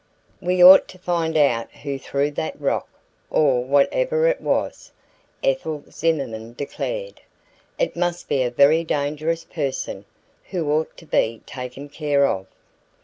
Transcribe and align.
"We 0.41 0.63
ought 0.63 0.87
to 0.87 0.97
find 0.97 1.37
out 1.37 1.69
who 1.71 1.99
threw 1.99 2.31
that 2.31 2.59
rock, 2.59 2.89
or 3.29 3.63
whatever 3.63 4.25
it 4.25 4.41
was," 4.41 4.91
Ethel 5.43 5.83
Zimerman 5.91 6.53
declared. 6.53 7.21
"It 7.77 7.95
must 7.95 8.27
be 8.27 8.41
a 8.41 8.49
very 8.49 8.83
dangerous 8.83 9.43
person, 9.43 10.05
who 10.45 10.71
ought 10.71 10.97
to 10.97 11.05
be 11.05 11.43
taken 11.45 11.87
care 11.87 12.25
of." 12.25 12.47